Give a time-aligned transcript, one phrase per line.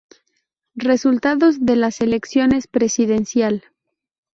[0.79, 3.65] Resultados de las elecciones presidencial